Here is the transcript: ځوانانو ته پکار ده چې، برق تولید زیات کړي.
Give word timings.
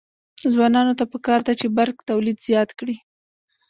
ځوانانو 0.53 0.93
ته 0.99 1.05
پکار 1.13 1.39
ده 1.47 1.53
چې، 1.59 1.67
برق 1.77 1.97
تولید 2.09 2.37
زیات 2.47 2.69
کړي. 2.79 2.95